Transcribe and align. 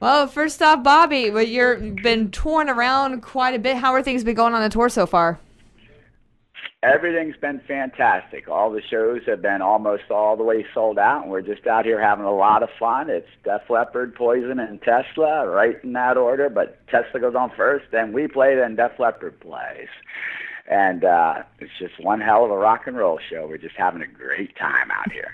Well, 0.00 0.26
first 0.28 0.62
off, 0.62 0.82
Bobby, 0.82 1.28
well, 1.28 1.44
you've 1.44 1.96
been 1.96 2.30
touring 2.30 2.70
around 2.70 3.20
quite 3.20 3.54
a 3.54 3.58
bit. 3.58 3.76
How 3.76 3.92
are 3.92 4.02
things 4.02 4.24
been 4.24 4.34
going 4.34 4.54
on 4.54 4.62
the 4.62 4.70
tour 4.70 4.88
so 4.88 5.04
far? 5.04 5.38
Everything's 6.82 7.36
been 7.36 7.60
fantastic. 7.68 8.48
All 8.48 8.70
the 8.70 8.80
shows 8.80 9.20
have 9.26 9.42
been 9.42 9.60
almost 9.60 10.10
all 10.10 10.38
the 10.38 10.42
way 10.42 10.64
sold 10.72 10.98
out, 10.98 11.24
and 11.24 11.30
we're 11.30 11.42
just 11.42 11.66
out 11.66 11.84
here 11.84 12.00
having 12.00 12.24
a 12.24 12.34
lot 12.34 12.62
of 12.62 12.70
fun. 12.78 13.10
It's 13.10 13.28
Def 13.44 13.68
Leppard, 13.68 14.14
Poison, 14.14 14.58
and 14.58 14.80
Tesla, 14.80 15.46
right 15.46 15.76
in 15.84 15.92
that 15.92 16.16
order. 16.16 16.48
But 16.48 16.78
Tesla 16.88 17.20
goes 17.20 17.34
on 17.34 17.52
first, 17.54 17.84
then 17.92 18.14
we 18.14 18.26
play, 18.26 18.56
then 18.56 18.76
Def 18.76 18.98
Leppard 18.98 19.38
plays 19.40 19.88
and 20.70 21.04
uh, 21.04 21.42
it's 21.58 21.72
just 21.80 21.98
one 22.00 22.20
hell 22.20 22.44
of 22.44 22.52
a 22.52 22.56
rock 22.56 22.86
and 22.86 22.96
roll 22.96 23.18
show. 23.28 23.46
We're 23.46 23.58
just 23.58 23.74
having 23.74 24.02
a 24.02 24.06
great 24.06 24.56
time 24.56 24.88
out 24.92 25.10
here. 25.10 25.32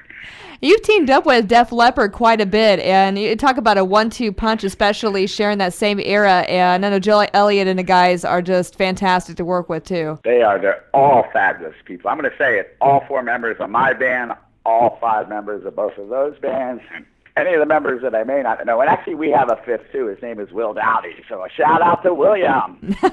You've 0.63 0.81
teamed 0.81 1.11
up 1.11 1.27
with 1.27 1.47
Def 1.47 1.71
Leppard 1.71 2.13
quite 2.13 2.41
a 2.41 2.47
bit, 2.47 2.81
and 2.81 3.19
you 3.19 3.37
talk 3.37 3.59
about 3.59 3.77
a 3.77 3.85
one-two 3.85 4.33
punch, 4.33 4.65
especially 4.65 5.27
sharing 5.27 5.59
that 5.59 5.75
same 5.75 6.01
era. 6.01 6.41
And 6.49 6.87
I 6.87 6.89
know 6.89 6.99
Joe 6.99 7.27
Elliott 7.35 7.69
and 7.69 7.79
the 7.79 7.85
guys 7.85 8.25
are 8.25 8.41
just 8.41 8.77
fantastic 8.77 9.37
to 9.37 9.45
work 9.45 9.69
with 9.69 9.85
too. 9.85 10.19
They 10.25 10.41
are. 10.41 10.59
They're 10.59 10.85
all 10.95 11.27
fabulous 11.35 11.77
people. 11.85 12.11
I'm 12.11 12.19
going 12.19 12.31
to 12.31 12.39
say 12.39 12.59
it. 12.59 12.75
All 12.81 13.05
four 13.07 13.23
members 13.23 13.59
of 13.61 13.69
my 13.69 13.93
band, 13.93 14.33
all 14.65 14.97
five 15.03 15.29
members 15.29 15.67
of 15.67 15.77
both 15.77 15.99
of 15.99 16.09
those 16.09 16.39
bands, 16.39 16.83
and 16.95 17.05
any 17.37 17.53
of 17.53 17.61
the 17.61 17.67
members 17.67 18.01
that 18.01 18.15
I 18.15 18.25
may 18.25 18.43
not 18.43 18.65
know. 18.65 18.81
And 18.81 18.89
actually, 18.89 19.17
we 19.17 19.31
have 19.33 19.51
a 19.51 19.61
fifth 19.67 19.93
too. 19.93 20.07
His 20.07 20.23
name 20.23 20.41
is 20.41 20.51
Will 20.51 20.73
Dowdy. 20.73 21.17
So 21.29 21.45
a 21.45 21.51
shout 21.51 21.83
out 21.83 22.03
to 22.05 22.15
William. 22.15 22.97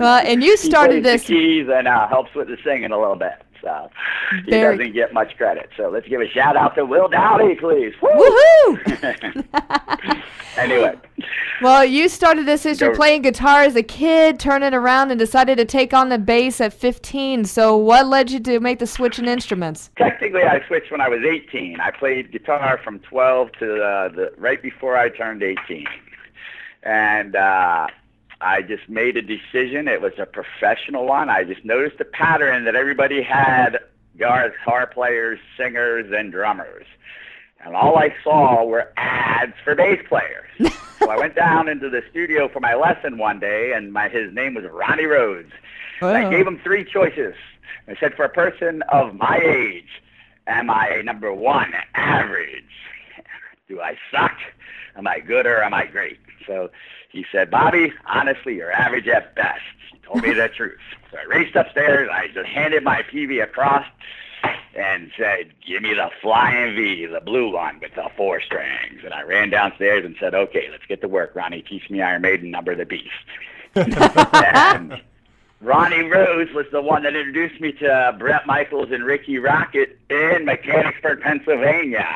Well, 0.00 0.22
and 0.26 0.42
you 0.42 0.56
started 0.56 0.96
he 0.96 1.00
this. 1.02 1.22
The 1.22 1.34
keys 1.34 1.68
and 1.72 1.86
uh, 1.86 2.08
helps 2.08 2.34
with 2.34 2.48
the 2.48 2.56
singing 2.64 2.90
a 2.90 2.98
little 2.98 3.16
bit. 3.16 3.34
So 3.62 3.90
he 4.46 4.50
Very... 4.50 4.78
doesn't 4.78 4.94
get 4.94 5.12
much 5.12 5.36
credit. 5.36 5.68
So 5.76 5.90
let's 5.90 6.08
give 6.08 6.20
a 6.20 6.28
shout 6.28 6.56
out 6.56 6.74
to 6.76 6.84
Will 6.84 7.08
Dowdy, 7.08 7.56
please. 7.56 7.92
Woo! 8.00 8.10
Woohoo! 8.10 9.44
anyway. 10.56 10.94
Well, 11.60 11.84
you 11.84 12.08
started 12.08 12.46
this 12.46 12.64
as 12.64 12.80
you're 12.80 12.94
playing 12.94 13.20
guitar 13.20 13.62
as 13.62 13.76
a 13.76 13.82
kid, 13.82 14.40
turning 14.40 14.72
around 14.72 15.10
and 15.10 15.18
decided 15.18 15.58
to 15.58 15.66
take 15.66 15.92
on 15.92 16.08
the 16.08 16.18
bass 16.18 16.58
at 16.60 16.72
15. 16.72 17.44
So 17.44 17.76
what 17.76 18.06
led 18.06 18.30
you 18.30 18.40
to 18.40 18.60
make 18.60 18.78
the 18.78 18.86
switch 18.86 19.18
in 19.18 19.28
instruments? 19.28 19.90
Technically, 19.96 20.42
I 20.42 20.66
switched 20.66 20.90
when 20.90 21.02
I 21.02 21.08
was 21.08 21.20
18. 21.22 21.78
I 21.80 21.90
played 21.90 22.32
guitar 22.32 22.80
from 22.82 23.00
12 23.00 23.52
to 23.58 23.82
uh, 23.82 24.08
the 24.08 24.32
right 24.38 24.62
before 24.62 24.96
I 24.96 25.10
turned 25.10 25.42
18. 25.42 25.86
And 26.82 27.36
uh, 27.36 27.88
I 28.40 28.62
just 28.62 28.88
made 28.88 29.16
a 29.16 29.22
decision. 29.22 29.86
It 29.86 30.00
was 30.00 30.12
a 30.18 30.26
professional 30.26 31.06
one. 31.06 31.28
I 31.28 31.44
just 31.44 31.64
noticed 31.64 32.00
a 32.00 32.04
pattern 32.04 32.64
that 32.64 32.74
everybody 32.74 33.22
had 33.22 33.78
guitar 34.16 34.86
players, 34.86 35.38
singers, 35.56 36.12
and 36.16 36.32
drummers. 36.32 36.86
And 37.62 37.76
all 37.76 37.98
I 37.98 38.14
saw 38.24 38.64
were 38.64 38.92
ads 38.96 39.52
for 39.62 39.74
bass 39.74 40.00
players. 40.08 40.48
so 40.98 41.10
I 41.10 41.16
went 41.18 41.34
down 41.34 41.68
into 41.68 41.90
the 41.90 42.02
studio 42.10 42.48
for 42.48 42.60
my 42.60 42.74
lesson 42.74 43.18
one 43.18 43.38
day, 43.38 43.72
and 43.72 43.92
my 43.92 44.08
his 44.08 44.32
name 44.32 44.54
was 44.54 44.64
Ronnie 44.64 45.04
Rhodes. 45.04 45.52
I 46.02 46.30
gave 46.30 46.46
him 46.46 46.58
three 46.64 46.84
choices. 46.84 47.34
I 47.86 47.96
said, 47.96 48.14
for 48.14 48.24
a 48.24 48.30
person 48.30 48.82
of 48.88 49.14
my 49.14 49.38
age, 49.42 50.02
am 50.46 50.70
I 50.70 51.02
number 51.04 51.32
one, 51.32 51.72
average? 51.94 52.64
Do 53.68 53.80
I 53.80 53.96
suck? 54.10 54.36
Am 54.96 55.06
I 55.06 55.20
good 55.20 55.46
or 55.46 55.62
am 55.62 55.74
I 55.74 55.86
great? 55.86 56.18
So 56.46 56.70
he 57.10 57.26
said, 57.30 57.50
Bobby, 57.50 57.92
honestly, 58.06 58.56
you're 58.56 58.72
average 58.72 59.08
at 59.08 59.34
best. 59.34 59.60
He 59.92 59.98
told 59.98 60.22
me 60.22 60.32
the 60.32 60.48
truth. 60.56 60.78
So 61.10 61.18
I 61.18 61.24
raced 61.24 61.56
upstairs. 61.56 62.08
I 62.12 62.28
just 62.28 62.48
handed 62.48 62.82
my 62.84 63.02
PV 63.02 63.42
across 63.42 63.84
and 64.74 65.10
said, 65.18 65.52
give 65.66 65.82
me 65.82 65.94
the 65.94 66.10
flying 66.22 66.76
V, 66.76 67.06
the 67.06 67.20
blue 67.20 67.52
one 67.52 67.80
with 67.80 67.94
the 67.94 68.08
four 68.16 68.40
strings. 68.40 69.00
And 69.04 69.12
I 69.12 69.22
ran 69.22 69.50
downstairs 69.50 70.04
and 70.04 70.14
said, 70.20 70.34
okay, 70.34 70.68
let's 70.70 70.86
get 70.86 71.00
to 71.00 71.08
work, 71.08 71.32
Ronnie. 71.34 71.62
Teach 71.62 71.90
me 71.90 72.00
Iron 72.00 72.22
Maiden, 72.22 72.50
Number 72.50 72.74
the 72.74 72.86
Beast. 72.86 73.08
and 73.74 75.00
Ronnie 75.60 76.04
Rhodes 76.04 76.52
was 76.52 76.66
the 76.72 76.80
one 76.80 77.02
that 77.02 77.14
introduced 77.14 77.60
me 77.60 77.72
to 77.72 78.16
Bret 78.18 78.46
Michaels 78.46 78.90
and 78.92 79.04
Rikki 79.04 79.34
Rockett 79.34 79.96
in 80.08 80.44
Mechanicsburg, 80.44 81.20
Pennsylvania. 81.20 82.06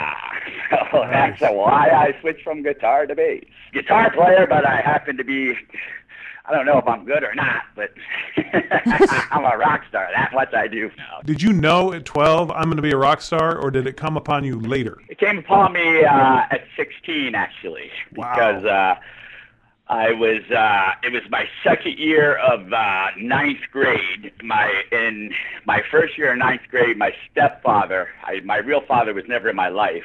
So 0.71 0.77
nice. 1.05 1.39
that's 1.41 1.55
why 1.55 1.91
I 1.91 2.21
switched 2.21 2.43
from 2.43 2.63
guitar 2.63 3.07
to 3.07 3.15
bass. 3.15 3.45
Guitar 3.73 4.11
player, 4.13 4.47
but 4.47 4.67
I 4.67 4.81
happen 4.81 5.17
to 5.17 5.25
be 5.25 5.55
I 6.47 6.53
don't 6.53 6.67
know 6.67 6.79
if 6.79 6.87
I'm 6.87 7.07
good 7.07 7.25
or 7.25 7.35
not, 7.35 7.63
but 7.75 7.91
I'm 9.33 9.45
a 9.45 9.57
rock 9.57 9.83
star. 9.89 10.09
That's 10.15 10.35
what 10.35 10.55
I 10.55 10.69
do 10.69 10.91
now. 10.99 11.21
Did 11.25 11.41
you 11.41 11.55
know 11.55 11.95
at 11.95 12.05
12 12.05 12.51
I'm 12.51 12.65
going 12.65 12.77
to 12.77 12.83
be 12.83 12.91
a 12.91 12.99
rock 12.99 13.23
star, 13.23 13.57
or 13.59 13.71
did 13.71 13.87
it 13.87 13.97
come 13.97 14.19
upon 14.19 14.45
you 14.45 14.61
later? 14.61 14.99
It 15.09 15.19
came 15.19 15.39
upon 15.39 15.73
me 15.73 16.05
uh, 16.05 16.43
at 16.51 16.65
16, 16.77 17.35
actually, 17.35 17.91
because 18.13 18.63
wow. 18.63 18.93
uh, 18.93 19.01
I 19.89 20.13
was 20.13 20.43
uh, 20.51 20.93
it 21.03 21.13
was 21.13 21.23
my 21.31 21.47
second 21.63 21.99
year 21.99 22.37
of 22.37 22.71
uh, 22.73 23.07
ninth 23.19 23.61
grade. 23.71 24.33
My 24.43 24.83
in 24.93 25.33
my 25.67 25.83
first 25.91 26.19
year 26.19 26.33
of 26.33 26.39
ninth 26.39 26.63
grade, 26.71 26.99
my 26.99 27.15
stepfather, 27.31 28.09
I, 28.23 28.41
my 28.41 28.59
real 28.59 28.83
father 28.83 29.15
was 29.15 29.25
never 29.29 29.49
in 29.49 29.57
my 29.57 29.69
life, 29.69 30.05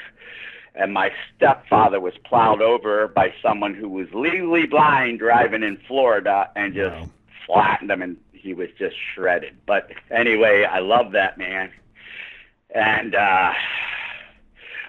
and 0.80 0.94
my 0.94 1.12
stepfather 1.36 2.00
was 2.00 2.14
plowed 2.24 2.62
over 2.62 3.08
by 3.08 3.34
someone 3.42 3.74
who 3.74 3.90
was 3.90 4.08
legally 4.14 4.66
blind 4.66 5.20
driving 5.20 5.64
in 5.64 5.78
Florida 5.88 6.50
and 6.56 6.74
just 6.74 6.96
wow. 6.96 7.10
flattened 7.46 7.92
him, 7.92 8.02
and 8.02 8.18
he 8.32 8.54
was 8.54 8.70
just 8.80 8.96
shredded. 9.14 9.56
But 9.66 9.92
anyway, 10.10 10.64
I 10.64 10.80
love 10.80 11.12
that 11.12 11.38
man, 11.38 11.72
and. 12.74 13.14
uh 13.14 13.54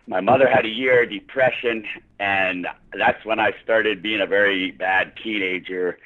my 0.07 0.21
mother 0.21 0.49
had 0.49 0.65
a 0.65 0.69
year 0.69 1.05
of 1.05 1.11
depression, 1.11 1.85
and 2.19 2.67
that's 2.93 3.25
when 3.25 3.39
I 3.39 3.53
started 3.63 4.03
being 4.03 4.21
a 4.21 4.27
very 4.27 4.73
bad 4.73 5.13
teenager 5.23 5.99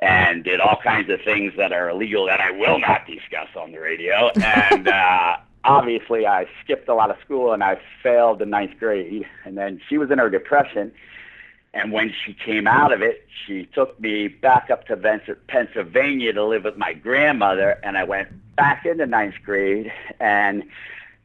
and 0.00 0.44
did 0.44 0.60
all 0.60 0.76
kinds 0.82 1.08
of 1.10 1.20
things 1.22 1.54
that 1.56 1.72
are 1.72 1.88
illegal 1.88 2.26
that 2.26 2.40
I 2.40 2.50
will 2.50 2.78
not 2.78 3.06
discuss 3.06 3.48
on 3.56 3.72
the 3.72 3.78
radio. 3.78 4.28
And 4.36 4.86
uh, 4.86 5.38
obviously, 5.68 6.26
I 6.26 6.46
skipped 6.64 6.88
a 6.88 6.94
lot 6.94 7.10
of 7.10 7.16
school 7.24 7.52
and 7.52 7.62
I 7.62 7.80
failed 8.02 8.38
the 8.40 8.46
ninth 8.46 8.78
grade. 8.78 9.26
And 9.44 9.56
then 9.56 9.80
she 9.88 9.98
was 9.98 10.10
in 10.10 10.18
her 10.18 10.30
depression. 10.30 10.92
And 11.74 11.92
when 11.92 12.12
she 12.24 12.32
came 12.32 12.66
out 12.66 12.92
of 12.92 13.02
it, 13.02 13.28
she 13.46 13.66
took 13.66 14.00
me 14.00 14.26
back 14.28 14.70
up 14.70 14.86
to 14.86 14.96
Pennsylvania 15.46 16.32
to 16.32 16.44
live 16.44 16.64
with 16.64 16.76
my 16.76 16.94
grandmother. 16.94 17.78
And 17.84 17.96
I 17.96 18.04
went 18.04 18.28
back 18.56 18.86
into 18.86 19.06
ninth 19.06 19.36
grade. 19.44 19.92
And 20.18 20.64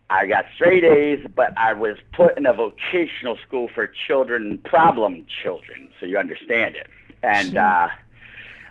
I 0.09 0.27
got 0.27 0.45
straight 0.53 0.83
A's, 0.83 1.25
but 1.33 1.57
I 1.57 1.73
was 1.73 1.97
put 2.11 2.37
in 2.37 2.45
a 2.45 2.53
vocational 2.53 3.37
school 3.47 3.69
for 3.73 3.87
children, 3.87 4.59
problem 4.59 5.25
children, 5.41 5.89
so 5.99 6.05
you 6.05 6.17
understand 6.19 6.75
it. 6.75 6.87
And 7.23 7.57
uh, 7.57 7.87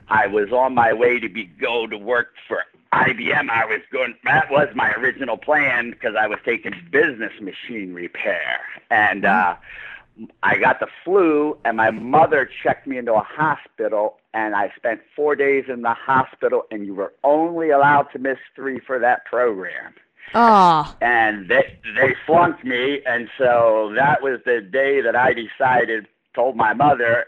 I 0.08 0.26
was 0.26 0.52
on 0.52 0.74
my 0.74 0.92
way 0.92 1.18
to 1.18 1.28
be 1.28 1.44
go 1.44 1.86
to 1.86 1.96
work 1.96 2.34
for 2.46 2.62
IBM. 2.92 3.48
I 3.48 3.64
was 3.64 3.80
going. 3.90 4.14
That 4.24 4.50
was 4.50 4.68
my 4.74 4.92
original 4.92 5.36
plan 5.36 5.90
because 5.90 6.14
I 6.18 6.26
was 6.26 6.38
taking 6.44 6.74
business 6.90 7.32
machine 7.40 7.94
repair, 7.94 8.60
and 8.90 9.24
uh, 9.24 9.56
I 10.42 10.58
got 10.58 10.80
the 10.80 10.88
flu, 11.04 11.56
and 11.64 11.76
my 11.76 11.90
mother 11.90 12.48
checked 12.62 12.86
me 12.86 12.98
into 12.98 13.14
a 13.14 13.22
hospital, 13.22 14.18
and 14.34 14.54
I 14.54 14.72
spent 14.76 15.00
four 15.16 15.34
days 15.34 15.64
in 15.68 15.82
the 15.82 15.94
hospital, 15.94 16.64
and 16.70 16.84
you 16.84 16.94
were 16.94 17.14
only 17.24 17.70
allowed 17.70 18.08
to 18.12 18.18
miss 18.18 18.38
three 18.54 18.78
for 18.78 18.98
that 18.98 19.24
program. 19.24 19.94
Oh. 20.34 20.94
And 21.00 21.48
they 21.48 21.78
they 21.96 22.14
flunked 22.26 22.64
me, 22.64 23.02
and 23.06 23.28
so 23.38 23.92
that 23.96 24.22
was 24.22 24.40
the 24.44 24.60
day 24.60 25.00
that 25.00 25.16
I 25.16 25.32
decided, 25.32 26.08
told 26.34 26.56
my 26.56 26.74
mother, 26.74 27.26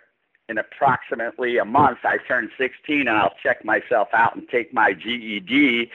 in 0.49 0.59
approximately 0.59 1.59
a 1.59 1.65
month 1.65 1.99
I 2.05 2.19
turn 2.29 2.51
16 2.59 3.01
and 3.01 3.11
I'll 3.11 3.35
check 3.43 3.65
myself 3.65 4.09
out 4.13 4.37
and 4.37 4.49
take 4.49 4.73
my 4.75 4.93
GED, 4.93 5.91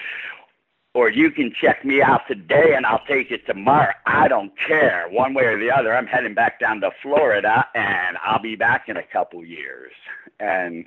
or 0.94 1.10
you 1.10 1.32
can 1.32 1.54
check 1.54 1.86
me 1.86 2.02
out 2.02 2.28
today 2.28 2.74
and 2.76 2.86
I'll 2.86 3.06
take 3.06 3.32
it 3.32 3.46
tomorrow. 3.46 3.94
I 4.06 4.28
don't 4.28 4.52
care, 4.58 5.08
one 5.10 5.34
way 5.34 5.46
or 5.46 5.60
the 5.60 5.72
other. 5.72 5.96
I'm 5.96 6.08
heading 6.08 6.34
back 6.34 6.60
down 6.60 6.82
to 6.82 6.92
Florida, 7.02 7.68
and 7.76 8.18
I'll 8.24 8.42
be 8.42 8.56
back 8.56 8.90
in 8.90 8.98
a 8.98 9.04
couple 9.04 9.46
years. 9.46 9.92
And 10.40 10.86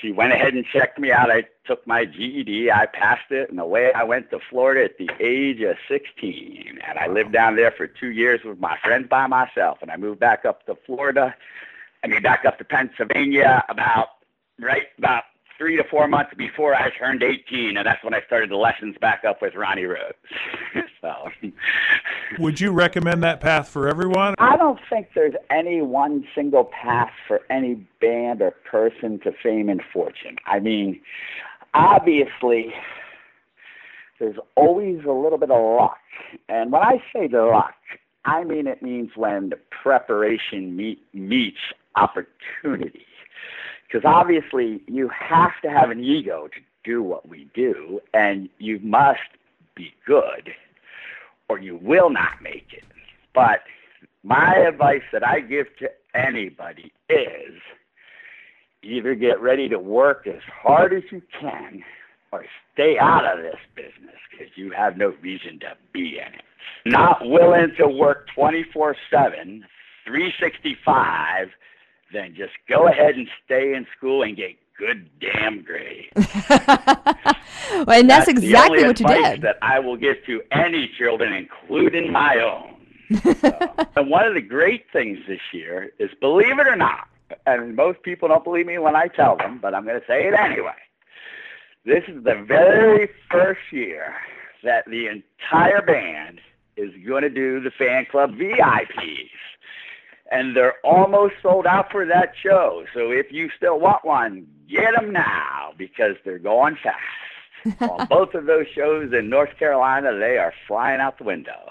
she 0.00 0.10
went 0.10 0.32
ahead 0.32 0.54
and 0.54 0.66
checked 0.66 0.98
me 0.98 1.12
out. 1.12 1.30
I 1.30 1.44
took 1.64 1.86
my 1.86 2.04
GED, 2.04 2.70
I 2.72 2.86
passed 2.86 3.30
it, 3.30 3.50
and 3.50 3.60
away 3.60 3.92
I 3.92 4.02
went 4.02 4.30
to 4.30 4.40
Florida 4.50 4.84
at 4.84 4.98
the 4.98 5.08
age 5.20 5.60
of 5.62 5.76
16. 5.88 6.80
And 6.86 6.98
I 6.98 7.06
lived 7.06 7.32
down 7.32 7.54
there 7.54 7.70
for 7.70 7.86
two 7.86 8.10
years 8.10 8.40
with 8.44 8.58
my 8.58 8.76
friends 8.82 9.08
by 9.08 9.28
myself. 9.28 9.78
And 9.80 9.90
I 9.90 9.96
moved 9.96 10.18
back 10.18 10.44
up 10.44 10.66
to 10.66 10.76
Florida. 10.86 11.34
I 12.04 12.06
mean, 12.06 12.22
back 12.22 12.44
up 12.44 12.58
to 12.58 12.64
Pennsylvania 12.64 13.64
about 13.70 14.08
right 14.60 14.84
about 14.98 15.24
three 15.56 15.76
to 15.76 15.84
four 15.90 16.06
months 16.06 16.32
before 16.36 16.74
I 16.74 16.90
turned 16.98 17.22
18, 17.22 17.78
and 17.78 17.86
that's 17.86 18.02
when 18.04 18.12
I 18.12 18.20
started 18.26 18.50
the 18.50 18.56
lessons 18.56 18.96
back 19.00 19.22
up 19.26 19.40
with 19.40 19.54
Ronnie 19.54 19.84
Rhodes. 19.84 20.18
so, 21.00 21.30
would 22.38 22.60
you 22.60 22.72
recommend 22.72 23.22
that 23.22 23.40
path 23.40 23.68
for 23.68 23.88
everyone? 23.88 24.34
I 24.38 24.56
don't 24.56 24.80
think 24.90 25.08
there's 25.14 25.34
any 25.50 25.80
one 25.80 26.26
single 26.34 26.64
path 26.64 27.12
for 27.26 27.40
any 27.48 27.86
band 28.00 28.42
or 28.42 28.50
person 28.50 29.18
to 29.20 29.32
fame 29.42 29.70
and 29.70 29.80
fortune. 29.92 30.36
I 30.44 30.60
mean, 30.60 31.00
obviously, 31.72 32.74
there's 34.18 34.36
always 34.56 35.04
a 35.06 35.12
little 35.12 35.38
bit 35.38 35.50
of 35.50 35.78
luck, 35.78 35.98
and 36.50 36.70
when 36.70 36.82
I 36.82 37.02
say 37.14 37.28
the 37.28 37.44
luck, 37.44 37.74
I 38.26 38.44
mean 38.44 38.66
it 38.66 38.82
means 38.82 39.10
when 39.16 39.52
preparation 39.82 40.76
meet, 40.76 41.02
meets 41.12 41.58
opportunity. 41.96 43.06
Because 43.86 44.04
obviously 44.04 44.82
you 44.86 45.08
have 45.08 45.52
to 45.62 45.70
have 45.70 45.90
an 45.90 46.02
ego 46.02 46.48
to 46.48 46.60
do 46.84 47.02
what 47.02 47.28
we 47.28 47.48
do, 47.54 48.00
and 48.12 48.48
you 48.58 48.78
must 48.80 49.20
be 49.74 49.92
good, 50.06 50.54
or 51.48 51.58
you 51.58 51.76
will 51.76 52.10
not 52.10 52.42
make 52.42 52.72
it. 52.72 52.84
But 53.34 53.62
my 54.22 54.54
advice 54.56 55.02
that 55.12 55.26
I 55.26 55.40
give 55.40 55.66
to 55.78 55.90
anybody 56.14 56.92
is 57.08 57.60
either 58.82 59.14
get 59.14 59.40
ready 59.40 59.68
to 59.68 59.78
work 59.78 60.26
as 60.26 60.42
hard 60.62 60.92
as 60.92 61.02
you 61.10 61.22
can 61.40 61.82
or 62.32 62.44
stay 62.72 62.98
out 62.98 63.24
of 63.24 63.42
this 63.42 63.60
business 63.74 64.16
because 64.30 64.48
you 64.56 64.70
have 64.72 64.96
no 64.96 65.14
reason 65.20 65.58
to 65.60 65.76
be 65.92 66.18
in 66.18 66.34
it. 66.34 66.42
Not 66.84 67.26
willing 67.28 67.72
to 67.78 67.86
work 67.86 68.28
24 68.34 68.96
7, 69.10 69.64
365, 70.04 71.48
then 72.14 72.34
just 72.34 72.52
go 72.68 72.86
ahead 72.86 73.16
and 73.16 73.28
stay 73.44 73.74
in 73.74 73.86
school 73.96 74.22
and 74.22 74.36
get 74.36 74.56
good 74.78 75.08
damn 75.20 75.62
grades. 75.62 76.08
well, 76.14 76.26
and 77.88 78.08
that's, 78.10 78.26
that's 78.26 78.28
exactly 78.28 78.84
what 78.84 79.00
you 79.00 79.06
did. 79.06 79.42
That 79.42 79.58
I 79.62 79.78
will 79.78 79.96
give 79.96 80.16
to 80.26 80.42
any 80.52 80.90
children, 80.98 81.32
including 81.32 82.12
my 82.12 82.36
own. 82.38 82.74
so, 83.22 83.86
and 83.96 84.10
one 84.10 84.26
of 84.26 84.34
the 84.34 84.40
great 84.40 84.86
things 84.92 85.18
this 85.28 85.40
year 85.52 85.92
is, 85.98 86.10
believe 86.20 86.58
it 86.58 86.66
or 86.66 86.76
not, 86.76 87.08
and 87.46 87.76
most 87.76 88.02
people 88.02 88.28
don't 88.28 88.44
believe 88.44 88.66
me 88.66 88.78
when 88.78 88.96
I 88.96 89.08
tell 89.08 89.36
them, 89.36 89.58
but 89.60 89.74
I'm 89.74 89.84
going 89.84 90.00
to 90.00 90.06
say 90.06 90.26
it 90.26 90.34
anyway. 90.34 90.72
This 91.84 92.04
is 92.08 92.24
the 92.24 92.42
very 92.46 93.10
first 93.30 93.60
year 93.70 94.14
that 94.62 94.86
the 94.86 95.06
entire 95.08 95.82
band 95.82 96.40
is 96.76 96.90
going 97.06 97.22
to 97.22 97.30
do 97.30 97.60
the 97.60 97.70
fan 97.70 98.06
club 98.10 98.32
VIPs. 98.32 99.30
And 100.34 100.56
they're 100.56 100.74
almost 100.82 101.34
sold 101.42 101.64
out 101.64 101.92
for 101.92 102.04
that 102.06 102.32
show. 102.42 102.84
So 102.92 103.12
if 103.12 103.30
you 103.30 103.50
still 103.56 103.78
want 103.78 104.04
one, 104.04 104.46
get 104.68 104.94
them 104.94 105.12
now 105.12 105.72
because 105.78 106.16
they're 106.24 106.40
going 106.40 106.76
fast. 106.82 107.80
On 107.90 108.06
both 108.10 108.34
of 108.34 108.46
those 108.46 108.66
shows 108.74 109.12
in 109.12 109.28
North 109.30 109.56
Carolina, 109.58 110.18
they 110.18 110.36
are 110.38 110.52
flying 110.66 111.00
out 111.00 111.18
the 111.18 111.24
window. 111.24 111.70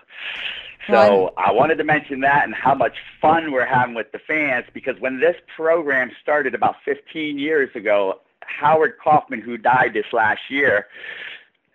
So 0.88 1.34
I 1.38 1.52
wanted 1.52 1.76
to 1.76 1.84
mention 1.84 2.22
that 2.22 2.44
and 2.46 2.54
how 2.54 2.74
much 2.74 2.98
fun 3.22 3.52
we're 3.52 3.66
having 3.66 3.96
with 3.96 4.12
the 4.12 4.20
fans 4.20 4.66
because 4.74 5.00
when 5.00 5.20
this 5.20 5.36
program 5.56 6.12
started 6.22 6.54
about 6.56 6.76
15 6.84 7.40
years 7.40 7.70
ago, 7.76 8.20
Howard 8.42 8.96
Kaufman, 9.02 9.42
who 9.42 9.58
died 9.58 9.94
this 9.94 10.12
last 10.12 10.42
year 10.50 10.88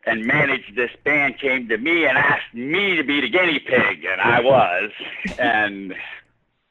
and 0.04 0.26
managed 0.26 0.76
this 0.76 0.90
band, 1.04 1.38
came 1.38 1.68
to 1.68 1.78
me 1.78 2.06
and 2.06 2.18
asked 2.18 2.54
me 2.54 2.96
to 2.96 3.04
be 3.04 3.20
the 3.20 3.28
guinea 3.28 3.58
pig, 3.58 4.04
and 4.04 4.20
I 4.20 4.40
was. 4.44 4.90
and 5.38 5.94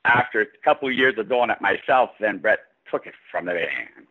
after 0.05 0.41
a 0.41 0.45
couple 0.63 0.87
of 0.87 0.93
years 0.93 1.17
of 1.17 1.29
doing 1.29 1.49
it 1.49 1.61
myself, 1.61 2.11
then 2.19 2.37
Bret 2.37 2.59
took 2.89 3.05
it 3.05 3.13
from 3.31 3.45
the 3.45 3.53
band. 3.53 4.07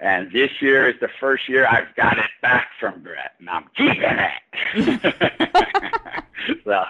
And 0.00 0.32
this 0.32 0.50
year 0.60 0.88
is 0.88 0.96
the 1.00 1.08
first 1.20 1.48
year 1.48 1.66
I've 1.66 1.94
got 1.94 2.18
it 2.18 2.30
back 2.42 2.68
from 2.80 3.02
Bret, 3.02 3.32
and 3.38 3.48
I'm 3.48 3.66
keeping 3.76 4.02
it. 4.02 5.14
so 6.64 6.84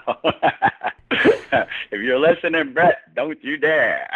if 1.90 2.02
you're 2.02 2.18
listening, 2.18 2.72
Bret, 2.72 3.14
don't 3.14 3.42
you 3.42 3.56
dare. 3.56 4.08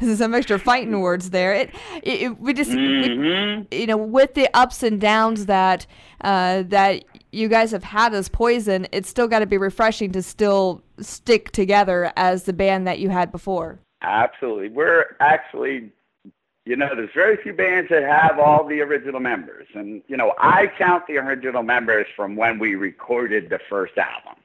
Some 0.00 0.34
extra 0.34 0.58
fighting 0.58 1.00
words 1.00 1.30
there. 1.30 1.54
It, 1.54 1.70
it, 2.02 2.22
it 2.22 2.40
we 2.40 2.52
just, 2.52 2.70
mm-hmm. 2.70 3.64
we, 3.70 3.78
you 3.78 3.86
know, 3.86 3.96
with 3.96 4.34
the 4.34 4.48
ups 4.54 4.82
and 4.82 5.00
downs 5.00 5.46
that 5.46 5.86
uh, 6.22 6.62
that 6.68 7.04
you 7.32 7.48
guys 7.48 7.70
have 7.72 7.84
had 7.84 8.14
as 8.14 8.28
Poison, 8.28 8.86
it's 8.92 9.08
still 9.08 9.28
got 9.28 9.40
to 9.40 9.46
be 9.46 9.58
refreshing 9.58 10.12
to 10.12 10.22
still 10.22 10.82
stick 11.02 11.50
together 11.52 12.12
as 12.16 12.44
the 12.44 12.52
band 12.52 12.86
that 12.86 12.98
you 12.98 13.10
had 13.10 13.30
before. 13.30 13.80
Absolutely, 14.02 14.68
we're 14.68 15.16
actually 15.20 15.92
you 16.64 16.76
know, 16.76 16.90
there's 16.94 17.10
very 17.12 17.36
few 17.36 17.52
bands 17.52 17.90
that 17.90 18.04
have 18.04 18.38
all 18.38 18.64
the 18.64 18.80
original 18.80 19.18
members. 19.18 19.66
And, 19.74 20.02
you 20.06 20.16
know, 20.16 20.32
I 20.38 20.68
count 20.78 21.06
the 21.08 21.18
original 21.18 21.62
members 21.62 22.06
from 22.14 22.36
when 22.36 22.58
we 22.58 22.76
recorded 22.76 23.50
the 23.50 23.58
first 23.68 23.98
album. 23.98 24.40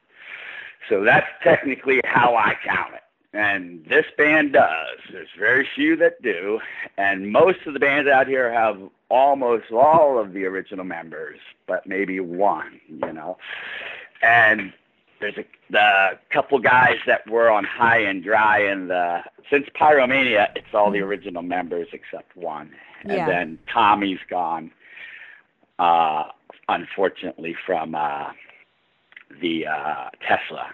So 0.89 1.03
that's 1.03 1.27
technically 1.43 2.01
how 2.05 2.35
I 2.35 2.55
count 2.65 2.95
it. 2.95 3.01
And 3.33 3.85
this 3.85 4.05
band 4.17 4.53
does. 4.53 4.97
There's 5.11 5.27
very 5.37 5.67
few 5.75 5.95
that 5.97 6.21
do. 6.23 6.59
And 6.97 7.31
most 7.31 7.59
of 7.67 7.73
the 7.73 7.79
bands 7.79 8.09
out 8.09 8.27
here 8.27 8.51
have 8.51 8.79
almost 9.09 9.71
all 9.71 10.17
of 10.17 10.33
the 10.33 10.45
original 10.45 10.85
members, 10.85 11.37
but 11.67 11.85
maybe 11.85 12.19
one, 12.19 12.79
you 12.89 13.13
know. 13.13 13.37
And 14.23 14.73
there's 15.19 15.37
a 15.37 15.45
the 15.69 16.19
couple 16.31 16.59
guys 16.59 16.97
that 17.05 17.29
were 17.29 17.49
on 17.49 17.63
High 17.63 17.99
and 17.99 18.23
Dry, 18.23 18.59
and 18.59 18.89
the 18.89 19.23
since 19.49 19.67
Pyromania, 19.79 20.49
it's 20.55 20.73
all 20.73 20.91
the 20.91 20.99
mm-hmm. 20.99 21.07
original 21.07 21.41
members 21.43 21.87
except 21.93 22.35
one, 22.35 22.71
and 23.03 23.11
yeah. 23.13 23.25
then 23.25 23.59
Tommy's 23.71 24.19
gone, 24.29 24.71
uh, 25.79 26.25
unfortunately 26.69 27.55
from 27.65 27.95
uh, 27.95 28.31
the 29.41 29.67
uh, 29.67 30.09
Tesla, 30.27 30.67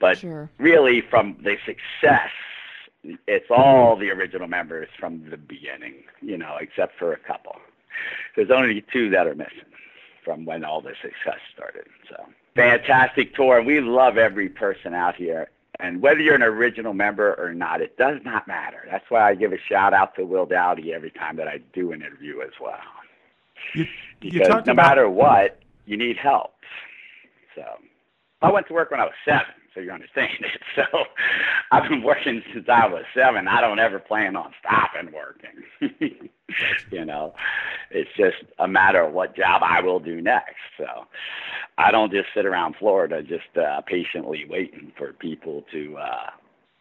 but 0.00 0.18
sure. 0.18 0.50
really 0.58 1.02
from 1.10 1.36
the 1.42 1.56
success, 1.64 2.30
it's 3.28 3.50
all 3.50 3.96
the 3.96 4.10
original 4.10 4.48
members 4.48 4.88
from 4.98 5.28
the 5.30 5.36
beginning, 5.36 6.04
you 6.22 6.38
know, 6.38 6.56
except 6.60 6.98
for 6.98 7.12
a 7.12 7.18
couple. 7.18 7.56
There's 8.34 8.50
only 8.50 8.84
two 8.92 9.10
that 9.10 9.26
are 9.26 9.34
missing 9.34 9.70
from 10.24 10.44
when 10.46 10.64
all 10.64 10.80
the 10.80 10.94
success 11.02 11.38
started. 11.54 11.86
So 12.08 12.16
fantastic 12.54 13.34
tour, 13.34 13.58
and 13.58 13.66
we 13.66 13.80
love 13.80 14.18
every 14.18 14.48
person 14.48 14.94
out 14.94 15.16
here. 15.16 15.50
And 15.80 16.00
whether 16.00 16.20
you're 16.20 16.36
an 16.36 16.42
original 16.42 16.94
member 16.94 17.34
or 17.34 17.52
not, 17.52 17.80
it 17.80 17.96
does 17.98 18.20
not 18.24 18.46
matter. 18.46 18.86
That's 18.90 19.04
why 19.10 19.28
I 19.28 19.34
give 19.34 19.52
a 19.52 19.58
shout 19.58 19.92
out 19.92 20.14
to 20.16 20.24
Will 20.24 20.46
Dowdy 20.46 20.94
every 20.94 21.10
time 21.10 21.36
that 21.36 21.48
I 21.48 21.58
do 21.72 21.92
an 21.92 22.00
interview 22.00 22.40
as 22.42 22.52
well. 22.60 22.78
You, 23.74 23.86
because 24.20 24.48
no 24.48 24.58
about... 24.58 24.76
matter 24.76 25.10
what, 25.10 25.58
you 25.84 25.96
need 25.96 26.16
help. 26.16 26.54
So 27.56 27.64
I 28.40 28.52
went 28.52 28.68
to 28.68 28.72
work 28.72 28.90
when 28.90 29.00
I 29.00 29.04
was 29.04 29.14
seven 29.24 29.46
so 29.74 29.80
you 29.80 29.90
understand 29.90 30.38
it. 30.40 30.60
So 30.74 31.04
I've 31.70 31.88
been 31.88 32.02
working 32.02 32.42
since 32.52 32.66
I 32.68 32.88
was 32.88 33.04
seven. 33.14 33.46
I 33.46 33.60
don't 33.60 33.78
ever 33.78 34.00
plan 34.00 34.34
on 34.34 34.52
stopping 34.58 35.12
working. 35.12 36.28
you 36.90 37.04
know, 37.04 37.32
it's 37.92 38.10
just 38.16 38.50
a 38.58 38.66
matter 38.66 39.02
of 39.02 39.12
what 39.12 39.36
job 39.36 39.62
I 39.64 39.80
will 39.80 40.00
do 40.00 40.20
next. 40.20 40.56
So 40.76 41.06
I 41.78 41.92
don't 41.92 42.10
just 42.10 42.26
sit 42.34 42.44
around 42.44 42.74
Florida 42.78 43.22
just 43.22 43.56
uh, 43.56 43.82
patiently 43.82 44.44
waiting 44.48 44.92
for 44.98 45.12
people 45.12 45.64
to 45.70 45.96
uh, 45.96 46.30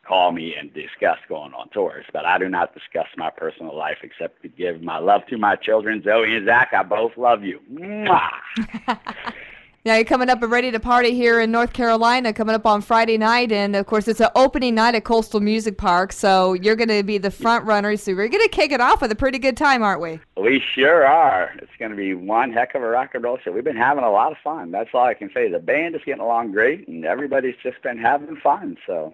call 0.08 0.32
me 0.32 0.56
and 0.60 0.74
discuss 0.74 1.18
going 1.30 1.54
on 1.54 1.70
tours. 1.70 2.06
But 2.12 2.26
I 2.26 2.40
do 2.40 2.50
not 2.50 2.74
discuss 2.74 3.08
my 3.16 3.30
personal 3.30 3.78
life 3.78 3.98
except 4.02 4.42
to 4.42 4.48
give 4.48 4.82
my 4.82 4.98
love 4.98 5.22
to 5.30 5.38
my 5.38 5.56
children, 5.56 6.02
Zoe 6.04 6.36
and 6.36 6.48
Zach. 6.48 6.70
I 6.74 6.82
both 6.82 7.16
love 7.16 7.44
you. 7.44 7.60
Now 9.86 9.96
you're 9.96 10.06
coming 10.06 10.30
up 10.30 10.42
and 10.42 10.50
ready 10.50 10.72
to 10.72 10.80
party 10.80 11.14
here 11.14 11.42
in 11.42 11.52
North 11.52 11.74
Carolina, 11.74 12.32
coming 12.32 12.56
up 12.56 12.66
on 12.66 12.82
Friday 12.82 13.18
night, 13.18 13.52
and 13.52 13.76
of 13.76 13.86
course 13.86 14.08
it's 14.08 14.22
an 14.22 14.30
opening 14.34 14.76
night 14.76 14.96
at 14.96 15.04
Coastal 15.04 15.42
Music 15.42 15.78
Park. 15.78 16.14
So 16.14 16.54
you're 16.54 16.78
going 16.78 16.88
to 16.88 17.04
be 17.04 17.18
the 17.18 17.30
front 17.30 17.66
runner. 17.66 17.98
So 17.98 18.16
we're 18.16 18.30
going 18.30 18.44
to 18.44 18.50
kick 18.50 18.72
it 18.72 18.80
off 18.80 19.02
with 19.02 19.12
a 19.12 19.16
pretty 19.16 19.40
good 19.40 19.58
time, 19.58 19.84
aren't 19.84 20.00
we? 20.00 20.22
We 20.38 20.62
sure 20.74 21.06
are. 21.06 21.54
It's 21.58 21.72
going 21.80 21.92
to 21.92 21.98
be 21.98 22.14
one 22.14 22.54
heck 22.54 22.76
of 22.76 22.82
a 22.82 22.88
rock 22.88 23.10
and 23.14 23.26
roll 23.26 23.38
show. 23.44 23.52
We've 23.52 23.66
been 23.66 23.76
having 23.76 24.06
a 24.06 24.10
lot 24.10 24.32
of 24.32 24.38
fun. 24.42 24.72
That's 24.72 24.90
all 24.94 25.04
I 25.04 25.16
can 25.16 25.30
say. 25.34 25.50
The 25.50 25.60
band 25.60 25.96
is 25.96 26.02
getting 26.06 26.22
along 26.22 26.54
great, 26.54 26.88
and 26.88 27.04
everybody's 27.04 27.56
just 27.62 27.82
been 27.82 27.98
having 27.98 28.38
fun. 28.38 28.78
So 28.88 29.14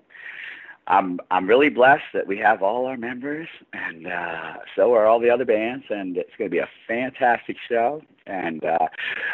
I'm 0.89 1.19
I'm 1.29 1.47
really 1.47 1.69
blessed 1.69 2.11
that 2.13 2.25
we 2.25 2.37
have 2.39 2.63
all 2.63 2.87
our 2.87 2.97
members, 2.97 3.47
and 3.73 4.07
uh, 4.07 4.57
so 4.75 4.93
are 4.93 5.05
all 5.05 5.19
the 5.19 5.29
other 5.29 5.45
bands, 5.45 5.85
and 5.89 6.17
it's 6.17 6.35
going 6.35 6.49
to 6.49 6.53
be 6.53 6.59
a 6.59 6.69
fantastic 6.87 7.57
show. 7.67 8.01
And 8.25 8.63
uh, 8.65 8.87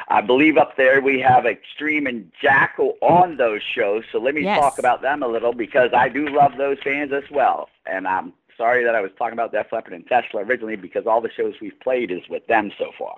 I 0.09 0.21
believe 0.21 0.57
up 0.57 0.75
there 0.75 1.01
we 1.01 1.19
have 1.21 1.45
Extreme 1.45 2.07
and 2.07 2.29
Jackyl 2.43 2.93
on 3.01 3.37
those 3.37 3.61
shows. 3.63 4.03
So 4.11 4.19
let 4.19 4.35
me 4.35 4.43
yes. 4.43 4.59
talk 4.59 4.79
about 4.79 5.01
them 5.01 5.23
a 5.23 5.27
little 5.27 5.53
because 5.53 5.91
I 5.93 6.09
do 6.09 6.27
love 6.27 6.57
those 6.57 6.77
bands 6.83 7.13
as 7.13 7.29
well, 7.31 7.69
and 7.85 8.05
I'm 8.05 8.33
sorry 8.57 8.83
that 8.83 8.95
I 8.95 9.01
was 9.01 9.11
talking 9.17 9.33
about 9.33 9.51
Def 9.51 9.71
Leppard 9.71 9.93
and 9.93 10.05
Tesla 10.07 10.43
originally 10.43 10.75
because 10.75 11.05
all 11.05 11.21
the 11.21 11.31
shows 11.35 11.55
we've 11.61 11.79
played 11.79 12.11
is 12.11 12.21
with 12.29 12.45
them 12.47 12.71
so 12.77 12.91
far. 12.97 13.17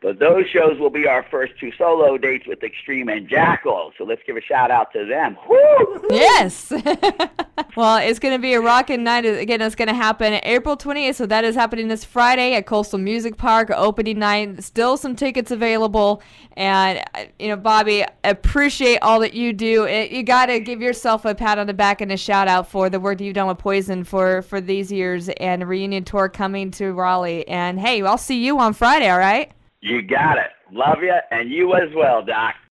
But 0.00 0.18
those 0.18 0.46
shows 0.48 0.78
will 0.78 0.90
be 0.90 1.06
our 1.06 1.24
first 1.30 1.54
two 1.58 1.72
solo 1.76 2.16
dates 2.18 2.46
with 2.46 2.62
Extreme 2.62 3.08
and 3.08 3.28
Jackyl. 3.28 3.92
So 3.98 4.04
let's 4.04 4.22
give 4.26 4.36
a 4.36 4.40
shout 4.40 4.70
out 4.70 4.92
to 4.92 5.04
them. 5.04 5.36
Woo! 5.48 6.06
Yes. 6.10 6.70
well, 7.76 7.96
it's 7.98 8.18
going 8.18 8.34
to 8.34 8.38
be 8.40 8.54
a 8.54 8.60
rocking 8.60 9.04
night. 9.04 9.24
Again, 9.24 9.60
it's 9.60 9.74
going 9.74 9.88
to 9.88 9.94
happen 9.94 10.40
April 10.42 10.76
28th. 10.76 11.14
So 11.16 11.26
that 11.26 11.44
is 11.44 11.54
happening 11.54 11.88
this 11.88 12.04
Friday 12.04 12.54
at 12.54 12.66
Coastal 12.66 12.98
Music 12.98 13.36
Park, 13.36 13.70
opening 13.70 14.18
night. 14.18 14.62
Still 14.62 14.96
some 14.96 15.16
tickets 15.16 15.50
available. 15.50 16.22
And, 16.56 17.02
you 17.38 17.48
know, 17.48 17.56
Bobby, 17.56 18.04
appreciate 18.24 18.98
all 18.98 19.20
that 19.20 19.34
you 19.34 19.52
do. 19.52 19.84
It, 19.84 20.10
you 20.10 20.22
got 20.22 20.46
to 20.46 20.60
give 20.60 20.80
yourself 20.80 21.24
a 21.24 21.34
pat 21.34 21.58
on 21.58 21.66
the 21.66 21.74
back 21.74 22.00
and 22.00 22.10
a 22.12 22.16
shout 22.16 22.48
out 22.48 22.68
for 22.68 22.90
the 22.90 23.00
work 23.00 23.18
that 23.18 23.24
you've 23.24 23.34
done 23.34 23.48
with 23.48 23.58
Poison 23.58 24.04
for, 24.04 24.42
for 24.42 24.60
these 24.68 24.92
years 24.92 25.28
and 25.28 25.68
reunion 25.68 26.04
tour 26.04 26.28
coming 26.28 26.70
to 26.72 26.92
Raleigh. 26.92 27.48
And 27.48 27.80
hey, 27.80 28.00
I'll 28.02 28.16
see 28.18 28.44
you 28.44 28.60
on 28.60 28.74
Friday, 28.74 29.10
all 29.10 29.18
right? 29.18 29.50
You 29.80 30.02
got 30.02 30.38
it. 30.38 30.50
Love 30.70 31.02
you, 31.02 31.14
and 31.30 31.50
you 31.50 31.74
as 31.74 31.92
well, 31.96 32.22
Doc. 32.24 32.54